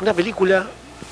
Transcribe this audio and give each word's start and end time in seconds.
una 0.00 0.12
película 0.14 0.66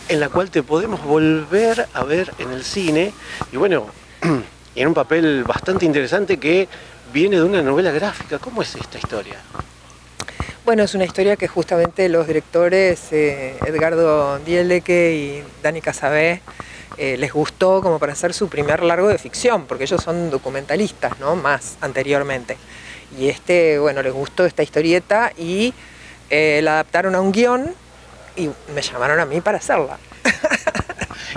en 0.09 0.21
la 0.21 0.29
cual 0.29 0.51
te 0.51 0.63
podemos 0.63 1.03
volver 1.03 1.89
a 1.95 2.05
ver 2.05 2.33
en 2.39 2.53
el 2.53 2.65
cine 2.65 3.13
y 3.53 3.57
bueno, 3.57 3.87
en 4.75 4.89
un 4.89 4.95
papel 4.95 5.45
bastante 5.45 5.87
interesante 5.87 6.39
que 6.39 6.69
viene 7.13 7.37
de 7.37 7.45
una 7.45 7.63
novela 7.63 7.91
gráfica. 7.93 8.39
¿Cómo 8.39 8.63
es 8.63 8.75
esta 8.75 8.99
historia? 8.99 9.37
Bueno, 10.65 10.83
es 10.83 10.95
una 10.95 11.05
historia 11.05 11.37
que 11.37 11.47
justamente 11.47 12.09
los 12.09 12.27
directores 12.27 13.13
eh, 13.13 13.57
Edgardo 13.67 14.39
Dieleque 14.39 15.15
y 15.15 15.63
Dani 15.63 15.81
Casabé 15.81 16.41
eh, 16.97 17.17
les 17.19 17.33
gustó 17.33 17.83
como 17.83 17.99
para 17.99 18.13
hacer 18.13 18.33
su 18.33 18.49
primer 18.49 18.83
largo 18.83 19.09
de 19.09 19.19
ficción, 19.19 19.67
porque 19.67 19.85
ellos 19.85 20.03
son 20.03 20.31
documentalistas, 20.31 21.19
¿no? 21.21 21.37
Más 21.37 21.77
anteriormente. 21.81 22.57
Y 23.19 23.29
este, 23.29 23.79
bueno, 23.79 24.03
les 24.03 24.13
gustó 24.13 24.47
esta 24.47 24.63
historieta 24.63 25.33
y 25.37 25.75
eh, 26.31 26.61
la 26.63 26.75
adaptaron 26.75 27.15
a 27.15 27.21
un 27.21 27.33
guion 27.33 27.75
y 28.37 28.51
me 28.75 28.83
llamaron 28.83 29.21
a 29.21 29.27
mí 29.27 29.41
para 29.41 29.59
hacerla. 29.59 29.99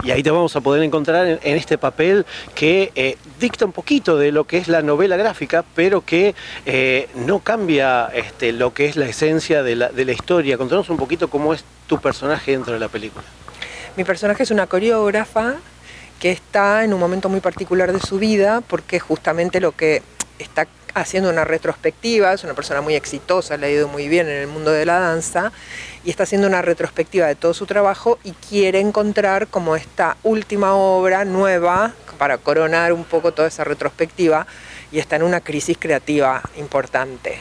Y 0.03 0.11
ahí 0.11 0.23
te 0.23 0.31
vamos 0.31 0.55
a 0.55 0.61
poder 0.61 0.83
encontrar 0.83 1.25
en, 1.25 1.39
en 1.43 1.57
este 1.57 1.77
papel 1.77 2.25
que 2.55 2.91
eh, 2.95 3.17
dicta 3.39 3.65
un 3.65 3.71
poquito 3.71 4.17
de 4.17 4.31
lo 4.31 4.45
que 4.45 4.57
es 4.57 4.67
la 4.67 4.81
novela 4.81 5.17
gráfica, 5.17 5.65
pero 5.75 6.01
que 6.01 6.35
eh, 6.65 7.09
no 7.15 7.39
cambia 7.39 8.07
este, 8.13 8.51
lo 8.51 8.73
que 8.73 8.85
es 8.85 8.95
la 8.95 9.07
esencia 9.07 9.63
de 9.63 9.75
la, 9.75 9.89
de 9.89 10.05
la 10.05 10.11
historia. 10.11 10.57
Contanos 10.57 10.89
un 10.89 10.97
poquito 10.97 11.29
cómo 11.29 11.53
es 11.53 11.63
tu 11.87 11.99
personaje 11.99 12.51
dentro 12.51 12.73
de 12.73 12.79
la 12.79 12.89
película. 12.89 13.25
Mi 13.95 14.03
personaje 14.03 14.43
es 14.43 14.51
una 14.51 14.67
coreógrafa 14.67 15.55
que 16.19 16.31
está 16.31 16.83
en 16.83 16.93
un 16.93 16.99
momento 16.99 17.29
muy 17.29 17.39
particular 17.39 17.91
de 17.91 17.99
su 17.99 18.19
vida 18.19 18.61
porque 18.61 18.99
justamente 18.99 19.59
lo 19.59 19.71
que 19.73 20.01
está 20.39 20.67
haciendo 21.01 21.29
una 21.29 21.45
retrospectiva, 21.45 22.33
es 22.33 22.43
una 22.43 22.53
persona 22.53 22.81
muy 22.81 22.95
exitosa, 22.95 23.57
le 23.57 23.67
ha 23.67 23.69
ido 23.69 23.87
muy 23.87 24.07
bien 24.07 24.27
en 24.27 24.37
el 24.37 24.47
mundo 24.47 24.71
de 24.71 24.85
la 24.85 24.99
danza 24.99 25.51
y 26.03 26.09
está 26.09 26.23
haciendo 26.23 26.47
una 26.47 26.61
retrospectiva 26.61 27.27
de 27.27 27.35
todo 27.35 27.53
su 27.53 27.65
trabajo 27.65 28.19
y 28.23 28.31
quiere 28.31 28.79
encontrar 28.79 29.47
como 29.47 29.75
esta 29.75 30.17
última 30.23 30.75
obra 30.75 31.25
nueva 31.25 31.93
para 32.17 32.37
coronar 32.37 32.93
un 32.93 33.03
poco 33.03 33.31
toda 33.33 33.47
esa 33.47 33.63
retrospectiva 33.63 34.47
y 34.91 34.99
está 34.99 35.15
en 35.15 35.23
una 35.23 35.41
crisis 35.41 35.77
creativa 35.79 36.41
importante. 36.57 37.39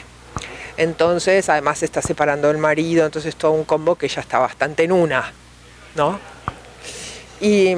Entonces, 0.77 1.49
además 1.49 1.79
se 1.79 1.85
está 1.85 2.01
separando 2.01 2.49
del 2.49 2.57
marido, 2.57 3.05
entonces 3.05 3.35
todo 3.35 3.51
un 3.51 3.63
combo 3.63 3.95
que 3.95 4.07
ya 4.07 4.21
está 4.21 4.37
bastante 4.37 4.83
en 4.83 4.91
una, 4.91 5.33
¿no? 5.95 6.19
Y, 7.39 7.73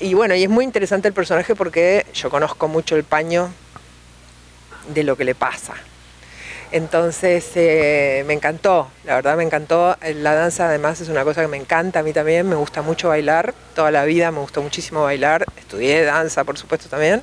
y, 0.00 0.14
bueno, 0.14 0.34
y 0.34 0.44
es 0.44 0.50
muy 0.50 0.64
interesante 0.64 1.08
el 1.08 1.14
personaje 1.14 1.54
porque 1.54 2.06
yo 2.14 2.30
conozco 2.30 2.68
mucho 2.68 2.96
el 2.96 3.04
paño 3.04 3.52
de 4.88 5.04
lo 5.04 5.16
que 5.16 5.24
le 5.24 5.34
pasa. 5.34 5.74
Entonces 6.72 7.50
eh, 7.54 8.24
me 8.26 8.32
encantó, 8.32 8.88
la 9.04 9.16
verdad 9.16 9.36
me 9.36 9.42
encantó. 9.42 9.94
La 10.14 10.34
danza 10.34 10.68
además 10.68 11.02
es 11.02 11.10
una 11.10 11.22
cosa 11.22 11.42
que 11.42 11.48
me 11.48 11.58
encanta 11.58 12.00
a 12.00 12.02
mí 12.02 12.14
también, 12.14 12.48
me 12.48 12.56
gusta 12.56 12.80
mucho 12.80 13.08
bailar, 13.08 13.54
toda 13.74 13.90
la 13.90 14.06
vida 14.06 14.30
me 14.30 14.38
gustó 14.38 14.62
muchísimo 14.62 15.02
bailar, 15.02 15.44
estudié 15.58 16.02
danza 16.02 16.44
por 16.44 16.56
supuesto 16.56 16.88
también. 16.88 17.22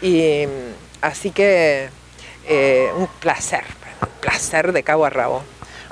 Y 0.00 0.44
así 1.00 1.32
que 1.32 1.88
eh, 2.46 2.88
un 2.96 3.08
placer, 3.08 3.64
un 4.02 4.20
placer 4.20 4.72
de 4.72 4.84
cabo 4.84 5.04
a 5.04 5.10
rabo. 5.10 5.42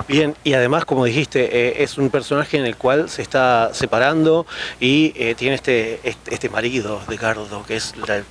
Bien, 0.07 0.37
y 0.45 0.53
además, 0.53 0.85
como 0.85 1.03
dijiste, 1.03 1.49
eh, 1.51 1.83
es 1.83 1.97
un 1.97 2.09
personaje 2.09 2.57
en 2.57 2.65
el 2.65 2.77
cual 2.77 3.09
se 3.09 3.23
está 3.23 3.73
separando 3.73 4.45
y 4.79 5.09
tiene 5.33 5.55
este, 5.55 5.99
este, 6.07 6.33
este, 6.33 6.49
marido 6.49 7.01
de 7.09 7.17
Gardo, 7.17 7.65
que 7.65 7.75
es 7.75 7.93
la, 7.97 8.23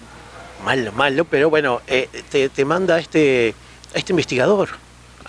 malo, 0.65 0.93
malo, 0.93 1.25
pero 1.25 1.51
bueno, 1.51 1.81
eh, 1.87 2.09
te, 2.31 2.49
te, 2.49 2.65
manda 2.65 2.99
este, 2.99 3.55
este 3.95 4.13
investigador, 4.13 4.69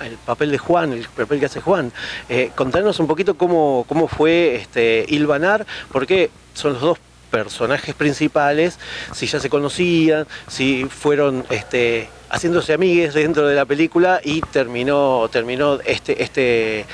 el 0.01 0.17
papel 0.17 0.51
de 0.51 0.57
Juan, 0.57 0.93
el 0.93 1.07
papel 1.07 1.39
que 1.39 1.45
hace 1.45 1.61
Juan. 1.61 1.91
Eh, 2.29 2.51
contanos 2.55 2.99
un 2.99 3.07
poquito 3.07 3.37
cómo, 3.37 3.85
cómo 3.87 4.07
fue 4.07 4.55
este, 4.55 5.05
Ilvanar, 5.07 5.65
porque 5.91 6.29
son 6.53 6.73
los 6.73 6.81
dos 6.81 6.99
personajes 7.31 7.93
principales, 7.93 8.79
si 9.13 9.27
ya 9.27 9.39
se 9.39 9.49
conocían, 9.49 10.25
si 10.47 10.85
fueron 10.85 11.45
este, 11.49 12.09
haciéndose 12.29 12.73
amigues 12.73 13.13
dentro 13.13 13.47
de 13.47 13.55
la 13.55 13.65
película 13.65 14.21
y 14.23 14.41
terminó, 14.41 15.29
terminó 15.31 15.79
este, 15.85 16.23
este, 16.23 16.85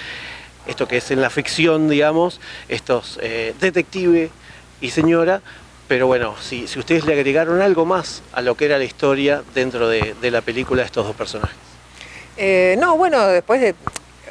esto 0.68 0.88
que 0.88 0.98
es 0.98 1.12
en 1.12 1.22
la 1.22 1.30
ficción, 1.30 1.88
digamos, 1.90 2.40
estos 2.68 3.20
eh, 3.22 3.54
detective 3.60 4.32
y 4.82 4.90
señora, 4.90 5.42
pero 5.94 6.08
bueno, 6.08 6.34
si, 6.42 6.68
si, 6.68 6.80
ustedes 6.80 7.06
le 7.06 7.14
agregaron 7.14 7.62
algo 7.62 7.86
más 7.86 8.24
a 8.32 8.42
lo 8.42 8.58
que 8.58 8.66
era 8.66 8.80
la 8.80 8.84
historia 8.84 9.44
dentro 9.54 9.88
de, 9.88 10.16
de 10.20 10.32
la 10.32 10.42
película 10.42 10.82
de 10.82 10.88
estos 10.88 11.06
dos 11.06 11.16
personajes. 11.16 11.56
Eh, 12.36 12.76
no, 12.80 12.98
bueno, 12.98 13.28
después 13.28 13.62
de, 13.62 13.76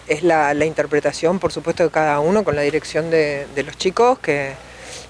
es 0.09 0.25
la, 0.25 0.53
interpretación, 0.65 1.39
por 1.39 1.53
supuesto, 1.53 1.85
de 1.85 1.91
cada 1.91 2.19
uno 2.19 2.43
con 2.43 2.57
la 2.57 2.63
dirección 2.63 3.11
de, 3.11 3.47
los 3.65 3.77
chicos 3.79 4.19
que, 4.19 4.55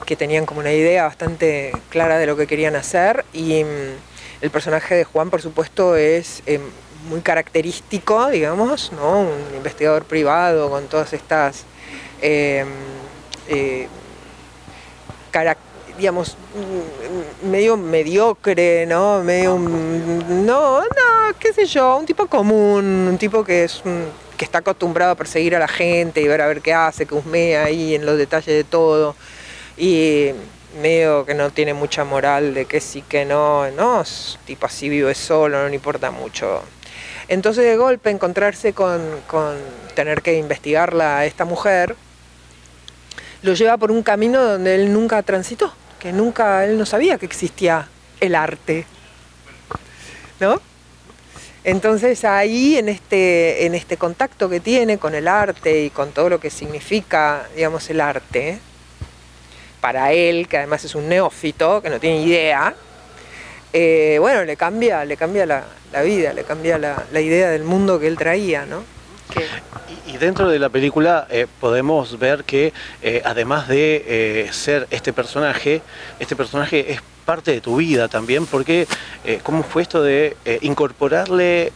que, 0.05 0.15
tenían 0.15 0.45
como 0.45 0.61
una 0.61 0.75
idea 0.75 1.05
bastante 1.05 1.73
clara 1.89 2.19
de 2.19 2.27
lo 2.27 2.37
que 2.37 2.47
querían 2.47 2.77
hacer 2.77 3.25
y 3.33 3.65
mm, 3.65 4.43
el 4.43 4.51
personaje 4.51 4.95
de 4.95 5.05
Juan, 5.05 5.31
por 5.31 5.41
supuesto, 5.41 5.97
es 5.97 6.43
eh, 6.45 6.61
muy 7.09 7.23
característico, 7.23 8.29
digamos, 8.29 8.93
¿no? 8.93 9.21
Un 9.21 9.57
investigador 9.57 10.05
privado 10.05 10.69
con 10.69 10.87
todas 10.89 11.15
estas 11.15 11.65
eh, 12.21 12.67
características 15.31 15.72
digamos, 15.97 16.37
medio 17.43 17.77
mediocre, 17.77 18.87
¿no? 18.87 19.23
Medio, 19.23 19.59
no, 19.59 20.81
no, 20.81 21.39
qué 21.39 21.53
sé 21.53 21.67
yo, 21.67 21.97
un 21.97 22.07
tipo 22.07 22.27
común, 22.27 23.09
un 23.11 23.19
tipo 23.19 23.45
que 23.45 23.65
es 23.65 23.83
que 24.37 24.45
está 24.45 24.59
acostumbrado 24.59 25.13
a 25.13 25.15
perseguir 25.15 25.55
a 25.55 25.59
la 25.59 25.69
gente 25.69 26.21
y 26.21 26.27
ver 26.27 26.41
a 26.41 26.47
ver 26.47 26.63
qué 26.63 26.75
hace, 26.75 27.07
que 27.07 27.15
husmea 27.15 27.65
ahí 27.65 27.95
en 27.95 28.05
los 28.07 28.19
detalles 28.19 28.55
de 28.57 28.65
todo. 28.65 29.15
Y 29.77 30.31
medio 30.81 31.25
que 31.25 31.35
no 31.35 31.51
tiene 31.51 31.75
mucha 31.75 32.05
moral 32.05 32.55
de 32.55 32.65
que 32.65 32.81
sí, 32.81 33.03
que 33.03 33.25
no, 33.25 33.71
no, 33.71 34.03
tipo 34.45 34.67
así 34.67 34.89
vive 34.89 35.15
solo, 35.15 35.63
no 35.63 35.69
le 35.69 35.75
importa 35.75 36.11
mucho. 36.11 36.63
Entonces 37.29 37.65
de 37.65 37.77
golpe 37.77 38.11
encontrarse 38.11 38.73
con, 38.73 39.01
con 39.29 39.57
tener 39.95 40.23
que 40.23 40.37
investigarla 40.37 41.19
a 41.19 41.27
esta 41.27 41.45
mujer, 41.45 41.95
lo 43.43 43.55
lleva 43.55 43.77
por 43.77 43.93
un 43.93 44.03
camino 44.03 44.43
donde 44.43 44.75
él 44.75 44.93
nunca 44.93 45.23
transitó 45.23 45.73
que 46.03 46.13
nunca 46.13 46.65
él 46.65 46.77
no 46.77 46.85
sabía 46.85 47.17
que 47.17 47.27
existía 47.27 47.89
el 48.21 48.35
arte. 48.35 48.85
¿No? 50.41 50.61
Entonces 51.63 52.25
ahí 52.25 52.77
en 52.77 52.89
este, 52.89 53.67
en 53.67 53.77
este 53.77 53.97
contacto 53.97 54.49
que 54.49 54.59
tiene 54.59 54.99
con 54.99 55.15
el 55.15 55.29
arte 55.29 55.85
y 55.85 55.91
con 55.91 56.11
todo 56.11 56.29
lo 56.29 56.41
que 56.41 56.51
significa, 56.51 57.47
digamos, 57.55 57.89
el 57.89 58.01
arte, 58.01 58.59
para 59.81 60.13
él, 60.13 60.49
que 60.49 60.59
además 60.59 60.85
es 60.85 60.97
un 60.97 61.09
neófito, 61.09 61.81
que 61.81 61.89
no 61.89 62.01
tiene 62.01 62.23
idea, 62.23 62.75
eh, 63.73 64.17
bueno, 64.21 64.45
le 64.45 64.57
cambia, 64.57 65.05
le 65.05 65.17
cambia 65.17 65.47
la, 65.47 65.65
vida, 66.03 66.33
le 66.33 66.43
cambia 66.43 66.79
la, 66.79 67.21
idea 67.21 67.49
del 67.51 67.63
mundo 67.63 68.01
que 68.01 68.09
él 68.09 68.19
traía, 68.19 68.67
¿no? 68.67 68.83
Y, 70.07 70.17
dentro 70.17 70.49
de 70.49 70.59
la 70.59 70.69
película 70.69 71.27
eh, 71.31 71.47
podemos 71.61 72.19
ver 72.19 72.45
que 72.45 72.73
eh, 73.03 73.23
además 73.25 73.69
de 73.69 74.05
eh, 74.07 74.53
ser 74.53 74.87
este 74.91 75.13
personaje, 75.13 75.83
este 76.19 76.37
personaje 76.37 76.93
es 76.93 77.01
parte 77.25 77.53
de 77.53 77.61
tu 77.61 77.77
vida 77.77 78.09
también, 78.09 78.47
porque 78.47 78.89
¿cómo 79.45 79.63
fue 79.63 79.83
esto 79.83 80.03
de 80.03 80.37
incorporarle 80.61 81.73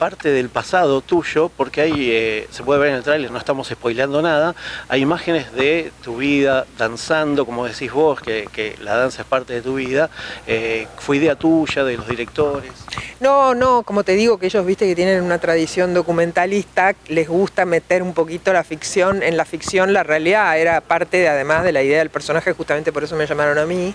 parte 0.00 0.30
del 0.30 0.48
pasado 0.48 1.02
tuyo, 1.02 1.50
porque 1.54 1.82
ahí 1.82 2.10
eh, 2.10 2.48
se 2.50 2.62
puede 2.62 2.80
ver 2.80 2.88
en 2.88 2.94
el 2.94 3.02
tráiler, 3.02 3.30
no 3.30 3.36
estamos 3.36 3.68
spoileando 3.68 4.22
nada, 4.22 4.54
hay 4.88 5.02
imágenes 5.02 5.52
de 5.52 5.92
tu 6.02 6.16
vida 6.16 6.64
danzando, 6.78 7.44
como 7.44 7.66
decís 7.66 7.92
vos, 7.92 8.18
que, 8.18 8.76
la 8.80 8.96
danza 8.96 9.20
es 9.20 9.28
parte 9.28 9.52
de 9.52 9.60
tu 9.60 9.74
vida, 9.74 10.08
eh, 10.46 10.86
¿fue 10.96 11.18
idea 11.18 11.34
tuya, 11.34 11.84
de 11.84 11.98
los 11.98 12.08
directores? 12.08 12.72
No, 13.20 13.54
no, 13.54 13.82
como 13.82 14.02
te 14.02 14.12
digo, 14.12 14.38
que 14.38 14.46
ellos, 14.46 14.64
viste, 14.64 14.86
que 14.86 14.96
tienen 14.96 15.22
una 15.22 15.36
tradición 15.36 15.92
documentalista, 15.92 16.94
les 17.08 17.28
gusta 17.28 17.66
meter 17.66 18.02
un 18.02 18.14
poquito 18.14 18.54
la 18.54 18.64
ficción, 18.64 19.22
en 19.22 19.36
la 19.36 19.44
ficción 19.44 19.92
la 19.92 20.02
realidad 20.02 20.58
era 20.58 20.80
parte, 20.80 21.18
de, 21.18 21.28
además, 21.28 21.62
de 21.62 21.72
la 21.72 21.82
idea 21.82 21.98
del 21.98 22.08
personaje, 22.08 22.54
justamente 22.54 22.90
por 22.90 23.04
eso 23.04 23.16
me 23.16 23.26
llamaron 23.26 23.58
a 23.58 23.66
mí, 23.66 23.94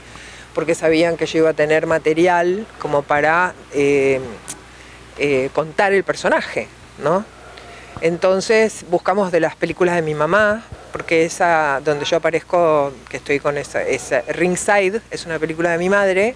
porque 0.54 0.76
sabían 0.76 1.18
que 1.18 1.26
yo 1.26 1.40
iba 1.40 1.50
a 1.50 1.54
tener 1.54 1.88
material 1.88 2.68
como 2.78 3.02
para... 3.02 3.56
Eh, 3.74 4.22
eh, 5.18 5.50
contar 5.54 5.94
el 5.94 6.04
personaje, 6.04 6.68
¿no? 7.04 7.26
Entonces 8.02 8.86
buscamos 8.90 9.32
de 9.32 9.40
las 9.40 9.56
películas 9.56 9.96
de 9.96 10.02
mi 10.02 10.14
mamá, 10.14 10.64
porque 10.92 11.26
esa 11.26 11.82
donde 11.84 12.06
yo 12.06 12.18
aparezco, 12.18 12.92
que 13.10 13.18
estoy 13.18 13.40
con 13.40 13.58
esa, 13.58 13.82
esa 13.84 14.22
Ringside, 14.28 15.02
es 15.12 15.26
una 15.26 15.40
película 15.40 15.72
de 15.72 15.78
mi 15.78 15.90
madre, 15.90 16.36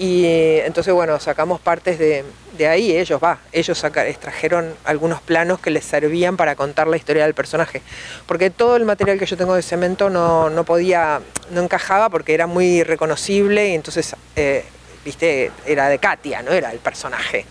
y 0.00 0.24
entonces, 0.64 0.94
bueno, 0.94 1.20
sacamos 1.20 1.60
partes 1.60 1.98
de, 1.98 2.24
ahí, 2.66 2.96
ellos, 2.96 3.20
va, 3.22 3.38
ellos 3.52 3.84
extrajeron 3.84 4.74
algunos 4.84 5.20
planos 5.20 5.60
que 5.60 5.68
les 5.68 5.84
servían 5.84 6.38
para 6.38 6.56
contar 6.56 6.88
la 6.88 6.96
historia 6.96 7.24
del 7.24 7.34
personaje. 7.34 7.82
Porque 8.24 8.48
todo 8.48 8.76
el 8.76 8.86
material 8.86 9.18
que 9.18 9.26
yo 9.26 9.36
tengo 9.36 9.54
de 9.54 9.60
cemento 9.60 10.08
no, 10.08 10.48
no 10.48 10.64
podía, 10.64 11.20
no 11.50 11.60
encajaba 11.60 12.08
porque 12.08 12.32
era 12.32 12.46
muy 12.46 12.82
reconocible 12.82 13.68
y 13.68 13.74
entonces, 13.74 14.16
eh, 14.36 14.64
viste, 15.04 15.50
era 15.66 15.88
de 15.88 15.98
Katia, 15.98 16.42
no 16.42 16.52
era 16.52 16.72
el 16.72 16.78
personaje. 16.78 17.46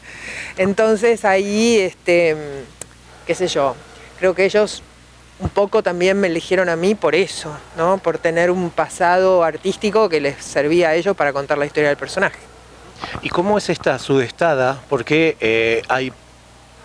Entonces 0.57 1.25
ahí, 1.25 1.77
este, 1.77 2.35
qué 3.25 3.35
sé 3.35 3.47
yo, 3.47 3.75
creo 4.19 4.33
que 4.35 4.45
ellos 4.45 4.83
un 5.39 5.49
poco 5.49 5.81
también 5.81 6.19
me 6.19 6.27
eligieron 6.27 6.67
a 6.67 6.75
mí 6.75 6.95
por 6.95 7.15
eso, 7.15 7.55
¿no? 7.77 7.97
Por 7.97 8.17
tener 8.17 8.51
un 8.51 8.69
pasado 8.69 9.43
artístico 9.43 10.09
que 10.09 10.19
les 10.19 10.43
servía 10.43 10.89
a 10.89 10.95
ellos 10.95 11.15
para 11.15 11.31
contar 11.31 11.57
la 11.57 11.65
historia 11.65 11.89
del 11.89 11.97
personaje. 11.97 12.39
¿Y 13.21 13.29
cómo 13.29 13.57
es 13.57 13.69
esta 13.69 13.97
sudestada? 13.99 14.81
Porque 14.89 15.37
eh, 15.39 15.81
hay 15.87 16.11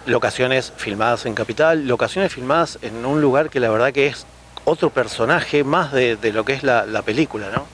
locaciones 0.07 0.73
filmadas 0.77 1.27
en 1.27 1.35
Capital, 1.35 1.89
locaciones 1.89 2.33
filmadas 2.33 2.79
en 2.83 3.05
un 3.05 3.21
lugar 3.21 3.51
que 3.51 3.59
la 3.59 3.71
verdad 3.71 3.93
que 3.93 4.07
es 4.07 4.25
otro 4.65 4.91
personaje 4.91 5.65
más 5.65 5.93
de, 5.93 6.17
lo 6.33 6.45
que 6.45 6.53
es 6.53 6.63
la, 6.63 7.03
película, 7.05 7.51
¿no? 7.51 7.67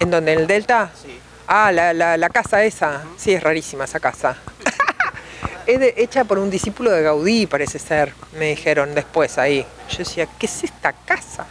¿En 0.00 0.10
donde? 0.10 0.32
¿En 0.32 0.40
el 0.40 0.46
Delta? 0.46 0.90
Sí. 1.00 1.18
Ah, 1.46 1.72
la, 1.72 1.92
la 1.92 2.28
casa 2.30 2.64
esa. 2.64 3.02
Sí, 3.16 3.32
es 3.32 3.42
rarísima 3.42 3.84
esa 3.84 4.00
casa 4.00 4.36
es 5.66 5.94
hecha 5.96 6.24
por 6.24 6.38
un 6.38 6.50
discípulo 6.50 6.90
de 6.90 7.02
Gaudí, 7.02 7.46
parece 7.46 7.78
ser, 7.78 8.12
me 8.38 8.50
dijeron 8.50 8.94
después 8.94 9.38
ahí. 9.38 9.64
Yo 9.90 9.98
decía, 9.98 10.26
¿qué 10.38 10.46
es 10.46 10.64
esta 10.64 10.92
casa? 10.92 11.46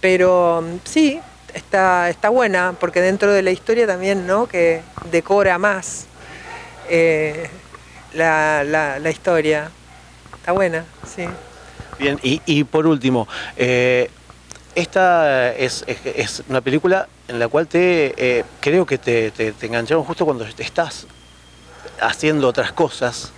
Pero 0.00 0.62
mm, 0.62 0.78
sí, 0.84 1.20
está, 1.54 2.08
está 2.08 2.28
buena, 2.28 2.74
porque 2.78 3.00
dentro 3.00 3.32
de 3.32 3.42
la 3.42 3.50
historia 3.50 3.86
también, 3.86 4.26
¿no? 4.26 4.46
Que 4.46 4.82
decora 5.10 5.58
más 5.58 6.06
eh, 6.88 7.48
la, 8.12 9.10
historia. 9.10 9.70
Está 10.36 10.52
buena, 10.52 10.84
sí. 11.06 11.26
Bien, 11.98 12.18
y, 12.22 12.64
por 12.64 12.86
último, 12.86 13.26
eh, 13.56 14.10
esta 14.74 15.52
es, 15.54 15.84
una 16.48 16.60
película 16.60 17.08
en 17.28 17.38
la 17.38 17.48
cual 17.48 17.66
te 17.66 18.14
eh, 18.16 18.44
creo 18.60 18.86
que 18.86 18.98
te, 18.98 19.30
te, 19.30 19.54
engancharon 19.62 20.04
justo 20.04 20.24
cuando 20.24 20.44
estás 20.44 21.06
haciendo 22.00 22.48
otras 22.48 22.72
cosas 22.72 23.32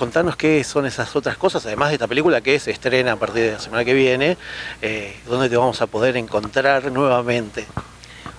contanos 0.00 0.34
qué 0.34 0.64
son 0.64 0.86
esas 0.86 1.14
otras 1.14 1.36
cosas, 1.36 1.66
además 1.66 1.90
de 1.90 1.96
esta 1.96 2.08
película 2.08 2.40
que 2.40 2.58
se 2.58 2.70
estrena 2.70 3.12
a 3.12 3.16
partir 3.16 3.42
de 3.42 3.52
la 3.52 3.60
semana 3.60 3.84
que 3.84 3.92
viene, 3.92 4.38
eh, 4.80 5.14
donde 5.26 5.50
te 5.50 5.58
vamos 5.58 5.82
a 5.82 5.86
poder 5.88 6.16
encontrar 6.16 6.90
nuevamente. 6.90 7.66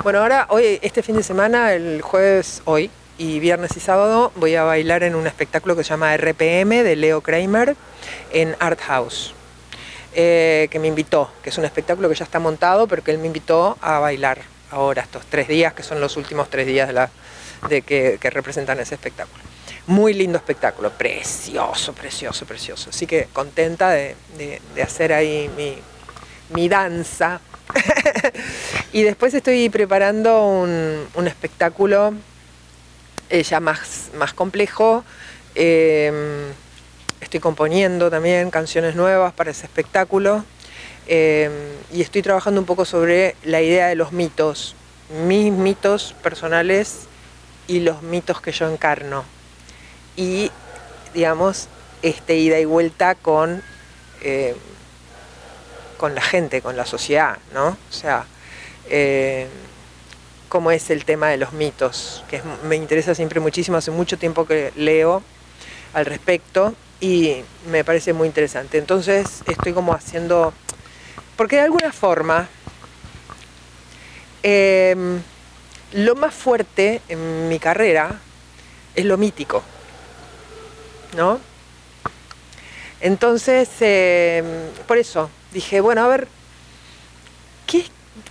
Bueno, 0.04 0.22
ahora, 0.22 0.48
hoy, 0.50 0.80
este 0.82 1.04
fin 1.04 1.16
de 1.18 1.22
semana, 1.22 1.74
el 1.74 2.02
jueves, 2.02 2.64
hoy, 2.66 2.90
y 3.20 3.40
viernes 3.40 3.78
y 3.78 3.80
sábado, 3.80 4.32
voy 4.38 4.56
a 4.56 4.64
bailar 4.64 5.04
en 5.04 5.14
un 5.14 5.28
espectáculo 5.28 5.76
que 5.76 5.84
se 5.84 5.92
llama 5.92 6.18
RPM 6.18 6.82
de 6.82 6.96
Leo 6.96 7.22
Kramer 7.22 7.76
en 8.32 8.56
Art 8.60 8.80
House. 8.82 9.36
Eh, 10.16 10.68
que 10.72 10.80
me 10.80 10.88
invitó, 10.88 11.30
que 11.44 11.52
es 11.52 11.58
un 11.60 11.66
espectáculo 11.66 12.10
que 12.10 12.16
ya 12.16 12.26
está 12.26 12.40
montado, 12.40 12.88
pero 12.88 13.04
que 13.04 13.12
él 13.12 13.20
me 13.20 13.28
invitó 13.28 13.78
a 13.82 14.00
bailar 14.00 14.40
ahora, 14.72 15.02
estos 15.04 15.26
tres 15.26 15.48
días, 15.48 15.74
que 15.74 15.84
son 15.84 16.02
los 16.02 16.18
últimos 16.18 16.50
tres 16.50 16.66
días 16.66 16.90
de, 17.70 17.82
que 17.82 18.30
representan 18.30 18.80
ese 18.80 18.96
espectáculo. 18.96 19.44
Muy 19.88 20.14
lindo 20.14 20.38
espectáculo, 20.38 20.92
precioso, 20.92 21.94
precioso, 21.94 22.46
precioso. 22.46 22.92
Así 22.92 23.08
que 23.08 23.28
contenta 23.34 23.90
de, 23.90 24.16
hacer 24.82 25.12
ahí 25.12 25.50
mi, 26.50 26.70
danza. 26.70 27.42
y 28.94 29.02
después 29.02 29.34
estoy 29.34 29.70
preparando 29.70 30.46
un, 30.46 31.28
espectáculo 31.28 32.14
eh, 33.30 33.42
ya 33.42 33.60
más, 33.60 34.12
más 34.16 34.34
complejo. 34.34 35.04
Em, 35.56 36.52
estoy 37.20 37.40
componiendo 37.40 38.12
también 38.12 38.52
canciones 38.52 38.96
nuevas 38.96 39.34
para 39.34 39.50
ese 39.50 39.66
espectáculo. 39.66 40.46
Em, 41.08 41.52
y 41.92 42.02
estoy 42.02 42.22
trabajando 42.22 42.62
un 42.62 42.66
poco 42.66 42.86
sobre 42.86 43.36
la 43.44 43.62
idea 43.62 43.88
de 43.88 43.96
los 43.96 44.12
mitos, 44.12 44.76
mis 45.28 45.52
mitos 45.52 46.16
personales 46.24 47.08
y 47.68 47.82
los 47.82 48.02
mitos 48.02 48.42
que 48.42 48.52
yo 48.52 48.72
encarno 48.72 49.26
y, 50.16 50.52
digamos, 51.14 51.68
este 52.02 52.38
ida 52.38 52.60
y 52.60 52.66
vuelta 52.66 53.16
con, 53.16 53.64
eh, 54.22 54.56
con 55.98 56.16
la 56.16 56.22
gente, 56.22 56.62
con 56.62 56.78
la 56.78 56.86
sociedad, 56.86 57.38
¿no? 57.54 57.70
O 57.70 57.94
sea, 57.94 58.26
eh, 58.90 59.48
cómo 60.50 60.72
es 60.72 60.90
el 60.90 61.06
tema 61.06 61.30
de 61.30 61.38
los 61.38 61.54
mitos, 61.54 62.24
que 62.30 62.42
me 62.64 62.76
interesa 62.76 63.16
siempre 63.16 63.40
muchísimo, 63.40 63.78
hace 63.78 63.92
mucho 63.92 64.18
tiempo 64.18 64.46
que 64.46 64.74
leo 64.76 65.24
al 65.94 66.06
respecto 66.06 66.76
y 67.00 67.44
me 67.70 67.84
parece 67.84 68.14
muy 68.14 68.28
interesante. 68.28 68.78
Entonces 68.78 69.44
estoy 69.48 69.74
como 69.74 69.94
haciendo, 69.94 70.54
porque 71.42 71.56
de 71.56 71.64
alguna 71.64 71.92
forma, 71.92 72.48
em, 74.44 75.20
lo 75.94 76.14
más 76.14 76.36
fuerte 76.36 77.02
en 77.10 77.50
mi 77.50 77.58
carrera 77.58 78.20
es 78.94 79.06
lo 79.06 79.18
mítico. 79.18 79.64
¿no? 81.18 81.40
Entonces, 83.00 83.68
em, 83.80 84.46
por 84.88 85.00
eso 85.00 85.32
dije, 85.52 85.82
bueno, 85.82 86.04
a 86.04 86.10
ver, 86.10 86.28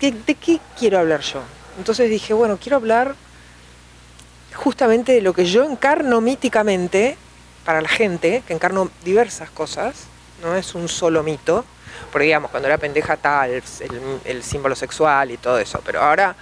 de, 0.01 0.37
qué 0.37 0.61
quiero 0.79 1.01
hablar 1.01 1.23
yo? 1.23 1.43
Entonces 1.79 2.09
dije, 2.11 2.33
bueno, 2.33 2.59
quiero 2.63 2.77
hablar 2.77 3.17
justamente 4.55 5.11
de 5.15 5.21
lo 5.21 5.33
que 5.33 5.47
yo 5.47 5.65
encarno 5.65 6.21
míticamente 6.21 7.17
para 7.65 7.81
la 7.81 7.89
gente, 7.89 8.45
que 8.47 8.53
encarno 8.53 8.89
diversas 9.05 9.51
cosas, 9.51 10.05
no 10.45 10.55
es 10.55 10.77
un 10.77 10.89
solo 10.89 11.25
mito, 11.25 11.65
porque 12.11 12.27
digamos, 12.27 12.51
cuando 12.51 12.69
era 12.69 12.79
pendeja 12.79 13.17
tal, 13.17 13.63
el, 14.25 14.43
símbolo 14.43 14.75
sexual 14.75 15.31
y 15.31 15.37
todo 15.37 15.59
eso, 15.59 15.81
pero 15.85 16.01
ahora 16.03 16.35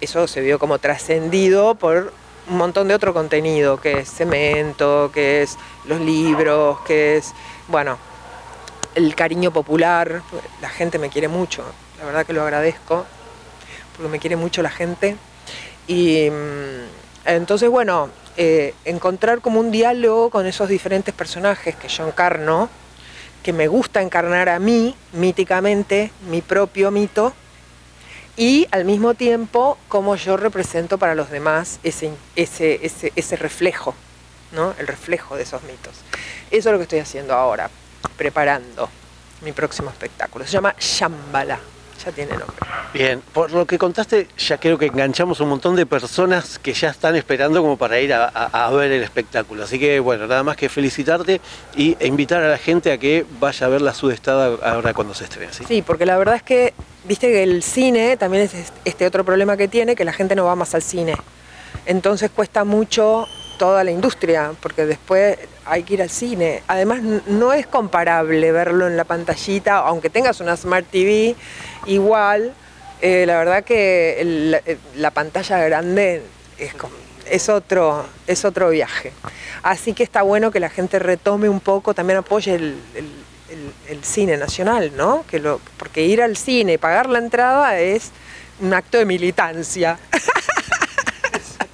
eso 0.00 0.26
se 0.26 0.40
vio 0.40 0.58
como 0.58 0.78
trascendido 0.78 1.74
por 1.74 2.12
un 2.48 2.56
montón 2.56 2.88
de 2.88 2.94
otro 2.94 3.12
contenido, 3.12 3.80
que 3.80 4.00
es 4.00 4.10
cemento, 4.10 5.10
que 5.12 5.42
es 5.42 5.56
los 5.86 6.00
libros, 6.00 6.80
que 6.80 7.16
es, 7.16 7.32
bueno, 7.68 7.98
el 8.94 9.14
cariño 9.14 9.50
popular. 9.52 10.22
La 10.60 10.68
gente 10.68 10.98
me 10.98 11.08
quiere 11.08 11.28
mucho, 11.28 11.64
la 11.98 12.04
verdad 12.04 12.26
que 12.26 12.32
lo 12.32 12.42
agradezco, 12.42 13.04
porque 13.96 14.10
me 14.10 14.18
quiere 14.18 14.36
mucho 14.36 14.62
la 14.62 14.70
gente. 14.70 15.16
Y 15.88 16.30
mm, 16.30 17.28
entonces, 17.28 17.68
bueno, 17.68 18.10
eh, 18.36 18.74
encontrar 18.84 19.40
como 19.40 19.60
un 19.60 19.70
diálogo 19.70 20.30
con 20.30 20.46
esos 20.46 20.68
diferentes 20.68 21.14
personajes 21.14 21.74
que 21.74 21.88
yo 21.88 22.06
encarno, 22.06 22.68
que 23.46 23.52
me 23.52 23.68
gusta 23.68 24.02
encarnar 24.02 24.48
a 24.48 24.58
mí, 24.58 24.96
míticamente, 25.12 26.10
mi 26.28 26.42
propio 26.42 26.90
mito, 26.90 27.32
y 28.36 28.66
al 28.72 28.84
mismo 28.84 29.14
tiempo 29.14 29.78
cómo 29.86 30.16
yo 30.16 30.36
represento 30.36 30.98
para 30.98 31.14
los 31.14 31.30
demás 31.30 31.78
ese, 31.84 32.10
ese, 32.34 32.84
ese, 32.84 33.12
ese 33.14 33.36
reflejo, 33.36 33.94
¿no? 34.50 34.74
el 34.80 34.88
reflejo 34.88 35.36
de 35.36 35.44
esos 35.44 35.62
mitos. 35.62 35.94
Eso 36.50 36.70
es 36.70 36.72
lo 36.72 36.78
que 36.78 36.82
estoy 36.82 36.98
haciendo 36.98 37.34
ahora, 37.34 37.70
preparando 38.16 38.88
mi 39.42 39.52
próximo 39.52 39.90
espectáculo. 39.90 40.44
Se 40.44 40.50
llama 40.50 40.74
Shambhala 40.80 41.60
ya 42.04 42.12
tiene 42.12 42.32
nombre. 42.32 42.56
Bien, 42.92 43.20
por 43.32 43.52
lo 43.52 43.66
que 43.66 43.78
contaste, 43.78 44.28
ya 44.38 44.58
creo 44.58 44.78
que 44.78 44.86
enganchamos 44.86 45.40
un 45.40 45.48
montón 45.48 45.76
de 45.76 45.86
personas 45.86 46.58
que 46.58 46.72
ya 46.72 46.90
están 46.90 47.16
esperando 47.16 47.60
como 47.60 47.76
para 47.76 48.00
ir 48.00 48.12
a, 48.14 48.70
ver 48.70 48.92
el 48.92 49.02
espectáculo. 49.02 49.64
Así 49.64 49.78
que 49.78 50.00
bueno, 50.00 50.26
nada 50.26 50.42
más 50.42 50.56
que 50.56 50.68
felicitarte 50.68 51.40
y, 51.76 51.96
e 52.00 52.06
invitar 52.06 52.42
a 52.42 52.48
la 52.48 52.58
gente 52.58 52.92
a 52.92 52.98
que 52.98 53.26
vaya 53.38 53.66
a 53.66 53.70
ver 53.70 53.82
la 53.82 53.94
sudestada 53.94 54.56
ahora 54.62 54.94
cuando 54.94 55.14
se 55.14 55.24
estrene. 55.24 55.52
¿sí? 55.52 55.64
sí, 55.66 55.82
porque 55.82 56.06
la 56.06 56.16
verdad 56.16 56.36
es 56.36 56.42
que, 56.42 56.74
viste 57.04 57.28
que 57.28 57.42
el 57.42 57.62
cine 57.62 58.16
también 58.16 58.44
es 58.44 58.72
este 58.84 59.06
otro 59.06 59.24
problema 59.24 59.56
que 59.56 59.68
tiene, 59.68 59.94
que 59.94 60.04
la 60.04 60.12
gente 60.12 60.34
no 60.34 60.44
va 60.44 60.56
más 60.56 60.74
al 60.74 60.82
cine. 60.82 61.14
Entonces 61.84 62.30
cuesta 62.30 62.64
mucho 62.64 63.26
toda 63.56 63.84
la 63.84 63.90
industria, 63.90 64.52
porque 64.60 64.86
después 64.86 65.38
hay 65.64 65.82
que 65.82 65.94
ir 65.94 66.02
al 66.02 66.10
cine. 66.10 66.62
Además, 66.68 67.02
no 67.02 67.52
es 67.52 67.66
comparable 67.66 68.52
verlo 68.52 68.86
en 68.86 68.96
la 68.96 69.04
pantallita, 69.04 69.78
aunque 69.78 70.10
tengas 70.10 70.40
una 70.40 70.56
Smart 70.56 70.86
TV, 70.90 71.34
igual, 71.86 72.54
eh, 73.00 73.24
la 73.26 73.38
verdad 73.38 73.64
que 73.64 74.16
eh, 74.18 74.78
la, 74.96 75.10
pantalla 75.10 75.58
grande 75.58 76.22
es, 76.58 76.72
es, 77.28 77.48
otro, 77.48 78.06
es 78.26 78.44
otro 78.44 78.70
viaje. 78.70 79.12
Así 79.62 79.92
que 79.92 80.02
está 80.02 80.22
bueno 80.22 80.50
que 80.50 80.60
la 80.60 80.70
gente 80.70 80.98
retome 80.98 81.48
un 81.48 81.60
poco, 81.60 81.94
también 81.94 82.18
apoye 82.18 82.54
el, 82.54 82.76
cine 84.02 84.36
nacional, 84.36 84.92
¿no? 84.96 85.24
Que 85.28 85.38
lo, 85.40 85.60
porque 85.76 86.04
ir 86.04 86.22
al 86.22 86.36
cine, 86.36 86.78
pagar 86.78 87.08
la 87.08 87.18
entrada 87.18 87.78
es 87.78 88.10
un 88.60 88.72
acto 88.72 88.98
de 88.98 89.04
militancia. 89.04 89.98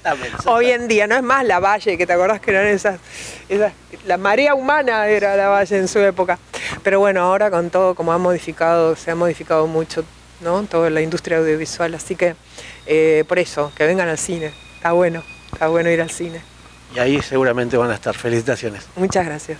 Exactamente. 0.03 0.37
Hoy 0.49 0.69
en 0.71 0.89
día 0.89 1.07
no 1.07 1.15
es 1.15 1.23
más 1.23 1.45
la 1.45 1.59
valle, 1.61 1.97
que 1.97 2.05
te 2.05 2.11
acordás 2.11 2.41
que 2.41 2.51
eran 2.51 2.67
esas, 2.67 2.99
esas, 3.47 3.71
la 4.05 4.17
marea 4.17 4.53
humana 4.53 5.07
era 5.07 5.37
la 5.37 5.47
valle 5.47 5.77
en 5.77 5.87
su 5.87 5.99
época. 5.99 6.37
Pero 6.83 6.99
bueno, 6.99 7.21
ahora 7.21 7.49
con 7.49 7.69
todo 7.69 7.95
como 7.95 8.11
ha 8.11 8.17
modificado, 8.17 8.97
se 8.97 9.11
ha 9.11 9.15
modificado 9.15 9.65
mucho, 9.65 10.03
¿no? 10.41 10.63
Toda 10.63 10.89
la 10.89 11.01
industria 11.01 11.37
audiovisual, 11.37 11.93
así 11.95 12.15
que 12.15 12.35
eh, 12.85 13.23
por 13.29 13.39
eso, 13.39 13.71
que 13.77 13.85
vengan 13.85 14.09
al 14.09 14.17
cine, 14.17 14.51
está 14.75 14.91
bueno, 14.91 15.23
está 15.51 15.69
bueno 15.69 15.89
ir 15.89 16.01
al 16.01 16.11
cine. 16.11 16.41
Y 16.93 16.99
ahí 16.99 17.21
seguramente 17.21 17.77
van 17.77 17.89
a 17.89 17.95
estar. 17.95 18.13
Felicitaciones. 18.13 18.87
Muchas 18.95 19.25
gracias. 19.25 19.59